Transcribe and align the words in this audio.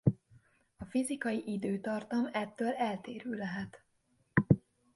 A 0.77 0.85
fizikai 0.89 1.43
időtartam 1.45 2.29
ettől 2.31 2.73
eltérő 2.73 3.33
lehet. 3.35 3.83